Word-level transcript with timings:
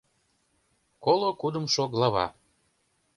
КОЛО 1.03 1.29
КУДЫМШО 1.41 1.85
ГЛАВА 1.93 2.25